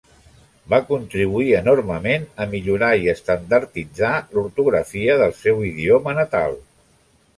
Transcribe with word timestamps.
Va 0.73 0.77
contribuir 0.85 1.51
enormement 1.57 2.25
a 2.45 2.47
millorar 2.55 2.89
i 3.03 3.11
estandarditzar 3.13 4.15
l'ortografia 4.37 5.19
del 5.23 5.37
seu 5.43 5.63
idioma 5.73 6.17
natal. 6.23 6.59